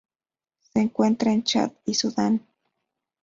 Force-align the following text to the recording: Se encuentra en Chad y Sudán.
Se 0.73 0.79
encuentra 0.81 1.31
en 1.31 1.43
Chad 1.43 1.73
y 1.85 1.93
Sudán. 1.93 2.43